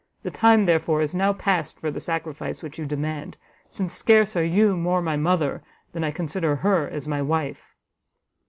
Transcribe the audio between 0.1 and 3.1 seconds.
The time, therefore, is now past for the sacrifice which you